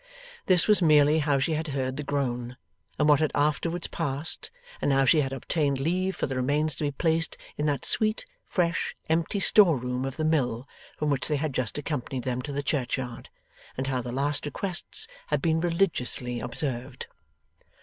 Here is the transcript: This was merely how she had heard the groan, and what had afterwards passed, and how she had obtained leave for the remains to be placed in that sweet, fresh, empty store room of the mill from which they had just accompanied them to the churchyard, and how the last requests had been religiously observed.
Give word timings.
This 0.47 0.67
was 0.67 0.81
merely 0.81 1.19
how 1.19 1.37
she 1.37 1.53
had 1.53 1.67
heard 1.67 1.95
the 1.95 2.01
groan, 2.01 2.57
and 2.97 3.07
what 3.07 3.19
had 3.19 3.31
afterwards 3.35 3.85
passed, 3.85 4.49
and 4.81 4.91
how 4.91 5.05
she 5.05 5.21
had 5.21 5.31
obtained 5.31 5.79
leave 5.79 6.15
for 6.15 6.25
the 6.25 6.35
remains 6.35 6.75
to 6.77 6.85
be 6.85 6.91
placed 6.91 7.37
in 7.55 7.67
that 7.67 7.85
sweet, 7.85 8.25
fresh, 8.47 8.95
empty 9.09 9.39
store 9.39 9.77
room 9.77 10.03
of 10.03 10.17
the 10.17 10.25
mill 10.25 10.67
from 10.97 11.11
which 11.11 11.27
they 11.27 11.35
had 11.35 11.53
just 11.53 11.77
accompanied 11.77 12.23
them 12.23 12.41
to 12.41 12.51
the 12.51 12.63
churchyard, 12.63 13.29
and 13.77 13.85
how 13.85 14.01
the 14.01 14.11
last 14.11 14.47
requests 14.47 15.07
had 15.27 15.39
been 15.39 15.59
religiously 15.61 16.39
observed. 16.39 17.05